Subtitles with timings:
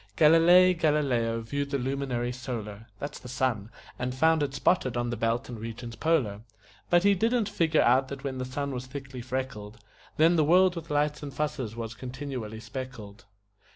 [0.15, 3.69] Galilei Galileo viewed the luminary solar (That's the sun)
[3.99, 6.41] and found it spotted on the belt and regions polar;
[6.89, 9.77] But he didn't figure out that when the sun was thickly freckled
[10.17, 13.25] Then the world with lights and fusses was continually speckled.